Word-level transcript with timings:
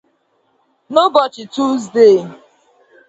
N’ụbọchị 0.93 1.43
Tuzdee 1.53 2.21